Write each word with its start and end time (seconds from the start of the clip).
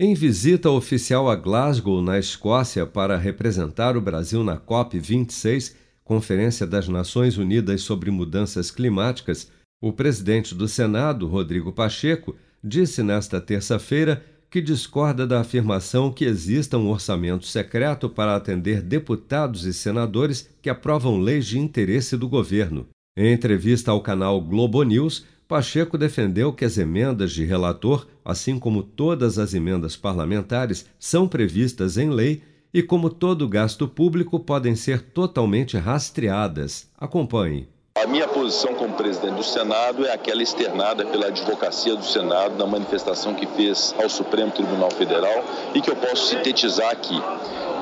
Em 0.00 0.14
visita 0.14 0.70
oficial 0.70 1.28
a 1.28 1.34
Glasgow, 1.34 2.00
na 2.00 2.20
Escócia, 2.20 2.86
para 2.86 3.16
representar 3.16 3.96
o 3.96 4.00
Brasil 4.00 4.44
na 4.44 4.56
COP26, 4.56 5.74
Conferência 6.04 6.64
das 6.64 6.86
Nações 6.86 7.36
Unidas 7.36 7.80
sobre 7.80 8.08
Mudanças 8.08 8.70
Climáticas, 8.70 9.50
o 9.82 9.92
presidente 9.92 10.54
do 10.54 10.68
Senado, 10.68 11.26
Rodrigo 11.26 11.72
Pacheco, 11.72 12.36
disse 12.62 13.02
nesta 13.02 13.40
terça-feira 13.40 14.24
que 14.48 14.60
discorda 14.60 15.26
da 15.26 15.40
afirmação 15.40 16.12
que 16.12 16.24
exista 16.24 16.78
um 16.78 16.90
orçamento 16.90 17.44
secreto 17.44 18.08
para 18.08 18.36
atender 18.36 18.80
deputados 18.80 19.64
e 19.64 19.74
senadores 19.74 20.48
que 20.62 20.70
aprovam 20.70 21.18
leis 21.18 21.44
de 21.44 21.58
interesse 21.58 22.16
do 22.16 22.28
governo. 22.28 22.86
Em 23.16 23.32
entrevista 23.32 23.90
ao 23.90 24.00
canal 24.00 24.40
Globo 24.40 24.80
News, 24.84 25.26
Pacheco 25.48 25.96
defendeu 25.96 26.52
que 26.52 26.62
as 26.62 26.76
emendas 26.76 27.32
de 27.32 27.42
relator, 27.42 28.06
assim 28.22 28.58
como 28.58 28.82
todas 28.82 29.38
as 29.38 29.54
emendas 29.54 29.96
parlamentares, 29.96 30.84
são 30.98 31.26
previstas 31.26 31.96
em 31.96 32.10
lei 32.10 32.42
e, 32.72 32.82
como 32.82 33.08
todo 33.08 33.48
gasto 33.48 33.88
público, 33.88 34.38
podem 34.38 34.76
ser 34.76 35.00
totalmente 35.00 35.78
rastreadas. 35.78 36.90
Acompanhe. 36.98 37.66
A 37.96 38.06
minha 38.06 38.28
posição 38.28 38.74
como 38.74 38.94
presidente 38.94 39.36
do 39.36 39.42
Senado 39.42 40.04
é 40.04 40.12
aquela 40.12 40.42
externada 40.42 41.06
pela 41.06 41.28
advocacia 41.28 41.96
do 41.96 42.04
Senado 42.04 42.58
na 42.58 42.66
manifestação 42.66 43.34
que 43.34 43.46
fez 43.46 43.94
ao 44.00 44.08
Supremo 44.10 44.52
Tribunal 44.52 44.90
Federal 44.90 45.42
e 45.74 45.80
que 45.80 45.90
eu 45.90 45.96
posso 45.96 46.26
sintetizar 46.26 46.90
aqui. 46.90 47.18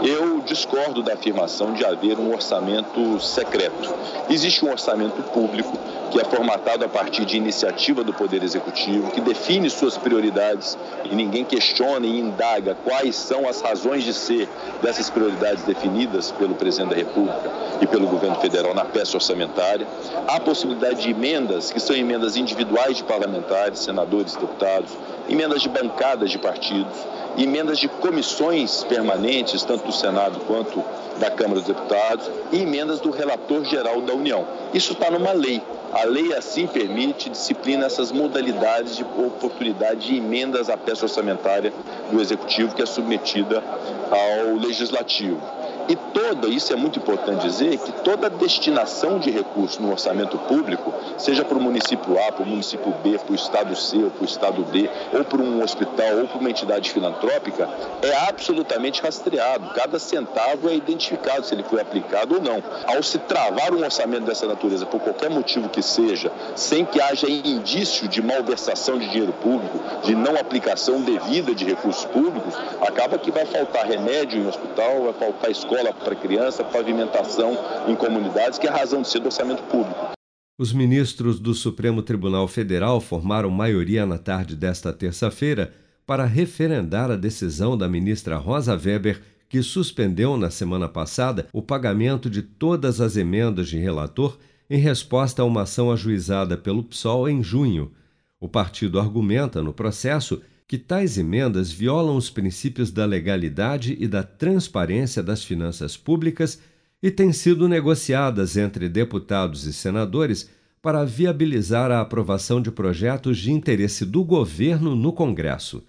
Eu 0.02 0.40
discordo 0.40 1.02
da 1.02 1.14
afirmação 1.14 1.72
de 1.72 1.84
haver 1.84 2.18
um 2.18 2.32
orçamento 2.32 3.18
secreto. 3.20 3.94
Existe 4.28 4.64
um 4.64 4.70
orçamento 4.70 5.22
público 5.22 5.76
que 6.10 6.20
é 6.20 6.24
formatado 6.24 6.84
a 6.84 6.88
partir 6.88 7.24
de 7.24 7.36
iniciativa 7.36 8.04
do 8.04 8.12
Poder 8.12 8.42
Executivo, 8.42 9.10
que 9.10 9.20
define 9.20 9.68
suas 9.68 9.96
prioridades 9.96 10.78
e 11.04 11.14
ninguém 11.14 11.44
questiona 11.44 12.06
e 12.06 12.20
indaga 12.20 12.76
quais 12.84 13.16
são 13.16 13.48
as 13.48 13.60
razões 13.60 14.04
de 14.04 14.14
ser 14.14 14.48
dessas 14.82 15.10
prioridades 15.10 15.64
definidas 15.64 16.30
pelo 16.30 16.54
Presidente 16.54 16.90
da 16.90 16.96
República 16.96 17.50
e 17.80 17.86
pelo 17.86 18.06
Governo 18.06 18.36
Federal 18.36 18.74
na 18.74 18.84
peça 18.84 19.16
orçamentária. 19.16 19.86
Há 20.28 20.38
possibilidade 20.38 21.02
de 21.02 21.10
emendas, 21.10 21.72
que 21.72 21.80
são 21.80 21.96
emendas 21.96 22.36
individuais 22.36 22.98
de 22.98 23.04
parlamentares, 23.04 23.80
senadores, 23.80 24.36
deputados, 24.36 24.92
emendas 25.28 25.60
de 25.60 25.68
bancadas 25.68 26.30
de 26.30 26.38
partidos, 26.38 26.96
emendas 27.36 27.78
de 27.78 27.88
comissões 27.88 28.84
permanentes, 28.84 29.62
tanto 29.64 29.85
do 29.86 29.92
Senado 29.92 30.40
quanto 30.40 30.84
da 31.18 31.30
Câmara 31.30 31.60
dos 31.60 31.68
Deputados, 31.68 32.30
e 32.52 32.60
emendas 32.60 33.00
do 33.00 33.10
relator 33.10 33.64
geral 33.64 34.02
da 34.02 34.12
União. 34.12 34.46
Isso 34.74 34.92
está 34.92 35.10
numa 35.10 35.32
lei. 35.32 35.62
A 35.92 36.04
lei 36.04 36.34
assim 36.34 36.66
permite, 36.66 37.30
disciplina 37.30 37.86
essas 37.86 38.12
modalidades 38.12 38.96
de 38.96 39.04
oportunidade 39.04 40.08
de 40.08 40.16
emendas 40.16 40.68
à 40.68 40.76
peça 40.76 41.06
orçamentária 41.06 41.72
do 42.10 42.20
Executivo 42.20 42.74
que 42.74 42.82
é 42.82 42.86
submetida 42.86 43.62
ao 44.10 44.56
Legislativo. 44.56 45.40
E 45.88 45.94
toda, 45.94 46.48
isso 46.48 46.72
é 46.72 46.76
muito 46.76 46.98
importante 46.98 47.46
dizer, 47.46 47.78
que 47.78 47.92
toda 48.02 48.28
destinação 48.28 49.20
de 49.20 49.30
recursos 49.30 49.78
no 49.78 49.92
orçamento 49.92 50.36
público, 50.38 50.92
seja 51.16 51.44
para 51.44 51.56
o 51.56 51.60
município 51.60 52.18
A, 52.26 52.32
para 52.32 52.42
o 52.42 52.46
município 52.46 52.92
B, 53.04 53.18
para 53.18 53.32
o 53.32 53.34
estado 53.34 53.76
C 53.76 53.96
ou 53.98 54.10
para 54.10 54.22
o 54.22 54.24
estado 54.24 54.64
D, 54.64 54.90
ou 55.12 55.24
para 55.24 55.40
um 55.40 55.62
hospital 55.62 56.18
ou 56.18 56.26
para 56.26 56.38
uma 56.38 56.50
entidade 56.50 56.90
filantrópica, 56.90 57.68
é 58.02 58.28
absolutamente 58.28 59.00
rastreado. 59.00 59.70
Cada 59.74 59.98
centavo 60.00 60.68
é 60.68 60.74
identificado 60.74 61.46
se 61.46 61.54
ele 61.54 61.62
foi 61.62 61.80
aplicado 61.80 62.34
ou 62.34 62.42
não. 62.42 62.62
Ao 62.86 63.00
se 63.02 63.18
travar 63.18 63.72
um 63.72 63.84
orçamento 63.84 64.24
dessa 64.24 64.46
natureza, 64.46 64.86
por 64.86 65.00
qualquer 65.00 65.30
motivo 65.30 65.68
que 65.68 65.82
seja, 65.82 66.32
sem 66.56 66.84
que 66.84 67.00
haja 67.00 67.30
indício 67.30 68.08
de 68.08 68.20
malversação 68.20 68.98
de 68.98 69.08
dinheiro 69.08 69.32
público, 69.34 69.78
de 70.02 70.14
não 70.16 70.34
aplicação 70.36 71.00
devida 71.00 71.54
de 71.54 71.64
recursos 71.64 72.04
públicos, 72.06 72.54
acaba 72.80 73.18
que 73.18 73.30
vai 73.30 73.46
faltar 73.46 73.86
remédio 73.86 74.42
em 74.42 74.48
hospital, 74.48 75.02
vai 75.04 75.12
faltar 75.12 75.50
escola 75.50 75.75
escola 75.76 75.92
para 75.92 76.16
criança, 76.16 76.64
pavimentação 76.64 77.56
em 77.86 77.94
comunidades, 77.94 78.58
que 78.58 78.66
é 78.66 78.70
a 78.70 78.76
razão 78.76 79.02
de 79.02 79.08
ser 79.08 79.20
do 79.20 79.26
orçamento 79.26 79.62
público. 79.64 80.12
Os 80.58 80.72
ministros 80.72 81.38
do 81.38 81.52
Supremo 81.52 82.02
Tribunal 82.02 82.48
Federal 82.48 83.00
formaram 83.00 83.50
maioria 83.50 84.06
na 84.06 84.16
tarde 84.16 84.56
desta 84.56 84.92
terça-feira 84.92 85.74
para 86.06 86.24
referendar 86.24 87.10
a 87.10 87.16
decisão 87.16 87.76
da 87.76 87.88
ministra 87.88 88.36
Rosa 88.36 88.74
Weber, 88.74 89.20
que 89.48 89.62
suspendeu 89.62 90.36
na 90.36 90.50
semana 90.50 90.88
passada 90.88 91.46
o 91.52 91.60
pagamento 91.60 92.30
de 92.30 92.40
todas 92.40 93.00
as 93.00 93.16
emendas 93.16 93.68
de 93.68 93.78
relator 93.78 94.38
em 94.70 94.78
resposta 94.78 95.42
a 95.42 95.44
uma 95.44 95.62
ação 95.62 95.92
ajuizada 95.92 96.56
pelo 96.56 96.82
PSOL 96.82 97.28
em 97.28 97.42
junho. 97.42 97.92
O 98.40 98.48
partido 98.48 98.98
argumenta 98.98 99.62
no 99.62 99.72
processo 99.72 100.40
que 100.68 100.76
tais 100.76 101.16
emendas 101.16 101.70
violam 101.70 102.16
os 102.16 102.28
princípios 102.28 102.90
da 102.90 103.04
legalidade 103.04 103.96
e 104.00 104.08
da 104.08 104.22
transparência 104.22 105.22
das 105.22 105.44
finanças 105.44 105.96
públicas 105.96 106.60
e 107.02 107.10
têm 107.10 107.32
sido 107.32 107.68
negociadas 107.68 108.56
entre 108.56 108.88
deputados 108.88 109.64
e 109.64 109.72
senadores 109.72 110.50
para 110.82 111.04
viabilizar 111.04 111.90
a 111.90 112.00
aprovação 112.00 112.60
de 112.60 112.70
projetos 112.70 113.38
de 113.38 113.52
interesse 113.52 114.04
do 114.04 114.24
governo 114.24 114.96
no 114.96 115.12
Congresso. 115.12 115.84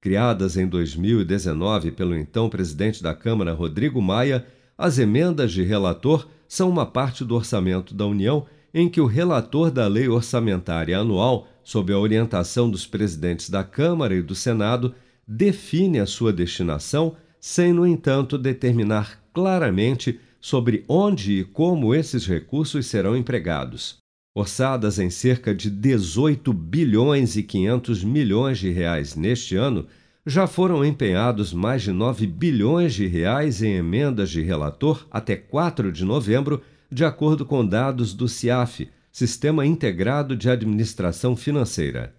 Criadas 0.00 0.56
em 0.56 0.66
2019 0.66 1.92
pelo 1.92 2.16
então 2.16 2.48
presidente 2.48 3.02
da 3.02 3.14
Câmara, 3.14 3.52
Rodrigo 3.52 4.00
Maia, 4.00 4.46
as 4.76 4.98
emendas 4.98 5.52
de 5.52 5.62
relator 5.62 6.26
são 6.48 6.68
uma 6.68 6.86
parte 6.86 7.24
do 7.24 7.34
orçamento 7.34 7.94
da 7.94 8.06
União 8.06 8.46
em 8.74 8.88
que 8.88 9.00
o 9.00 9.06
relator 9.06 9.70
da 9.70 9.86
Lei 9.86 10.08
Orçamentária 10.08 10.98
Anual 10.98 11.48
sob 11.64 11.92
a 11.92 11.98
orientação 11.98 12.70
dos 12.70 12.86
presidentes 12.86 13.48
da 13.48 13.62
Câmara 13.62 14.14
e 14.14 14.22
do 14.22 14.34
Senado, 14.34 14.94
define 15.26 16.00
a 16.00 16.06
sua 16.06 16.32
destinação, 16.32 17.16
sem, 17.40 17.72
no 17.72 17.86
entanto, 17.86 18.36
determinar 18.36 19.22
claramente 19.32 20.20
sobre 20.40 20.84
onde 20.88 21.40
e 21.40 21.44
como 21.44 21.94
esses 21.94 22.26
recursos 22.26 22.86
serão 22.86 23.16
empregados. 23.16 23.98
Orçadas 24.34 24.98
em 24.98 25.10
cerca 25.10 25.54
de 25.54 25.70
18 25.70 26.52
bilhões 26.52 27.36
e 27.36 27.42
500 27.42 28.02
milhões 28.02 28.58
de 28.58 28.70
reais 28.70 29.14
neste 29.14 29.56
ano, 29.56 29.86
já 30.26 30.46
foram 30.46 30.84
empenhados 30.84 31.52
mais 31.52 31.82
de 31.82 31.92
9 31.92 32.26
bilhões 32.26 32.94
de 32.94 33.06
reais 33.06 33.62
em 33.62 33.74
emendas 33.74 34.30
de 34.30 34.40
relator 34.40 35.06
até 35.10 35.36
4 35.36 35.92
de 35.92 36.04
novembro, 36.04 36.62
de 36.90 37.04
acordo 37.04 37.44
com 37.44 37.66
dados 37.66 38.14
do 38.14 38.28
CIAF, 38.28 38.88
Sistema 39.14 39.66
Integrado 39.66 40.34
de 40.34 40.48
Administração 40.48 41.36
Financeira. 41.36 42.16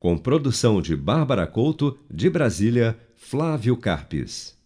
Com 0.00 0.18
produção 0.18 0.82
de 0.82 0.96
Bárbara 0.96 1.46
Couto, 1.46 1.96
de 2.10 2.28
Brasília, 2.28 2.98
Flávio 3.14 3.76
Carpes. 3.76 4.60